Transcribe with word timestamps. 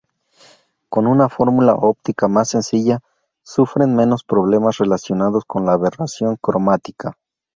Con 0.89 1.05
una 1.05 1.29
fórmula 1.29 1.75
óptica 1.75 2.27
más 2.27 2.49
sencilla, 2.49 3.01
sufren 3.43 3.95
menos 3.95 4.23
problemas 4.23 4.79
relacionados 4.79 5.45
con 5.45 5.67
la 5.67 5.73
aberración 5.73 6.37
cromática. 6.41 7.19